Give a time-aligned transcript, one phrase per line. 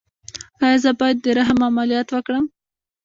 [0.63, 2.45] ایا زه باید د رحم عملیات وکړم؟